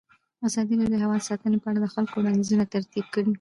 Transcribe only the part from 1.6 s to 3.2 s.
په اړه د خلکو وړاندیزونه ترتیب